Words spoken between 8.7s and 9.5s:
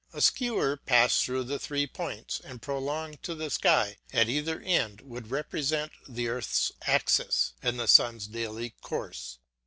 course.